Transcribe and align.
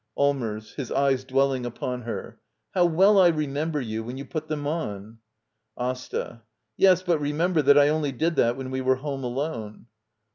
Allmers. 0.17 0.73
[His 0.73 0.91
eyes 0.91 1.23
dwelling 1.23 1.63
upon 1.63 2.01
her.] 2.01 2.39
How 2.73 2.85
well 2.85 3.19
I 3.19 3.27
remember 3.27 3.79
you, 3.79 4.03
when 4.03 4.17
you 4.17 4.25
put 4.25 4.47
them 4.47 4.65
on. 4.65 5.19
AsTA. 5.77 6.41
Yes, 6.75 7.03
but 7.03 7.21
remember 7.21 7.61
that 7.61 7.77
I 7.77 7.89
only 7.89 8.11
did 8.11 8.35
that 8.37 8.57
when 8.57 8.71
we 8.71 8.81
were 8.81 8.95
home 8.95 9.23
alone. 9.23 9.85